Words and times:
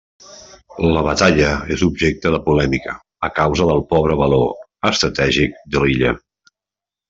La 0.95 1.03
batalla 1.07 1.51
és 1.75 1.83
objecte 1.89 2.31
de 2.37 2.41
polèmica 2.47 2.95
a 3.29 3.31
causa 3.43 3.69
del 3.73 3.85
pobre 3.95 4.19
valor 4.25 4.91
estratègic 4.93 5.65
de 5.77 5.87
l'illa. 5.89 6.19